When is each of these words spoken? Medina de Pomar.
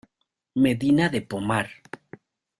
Medina 0.63 1.09
de 1.09 1.21
Pomar. 1.21 1.67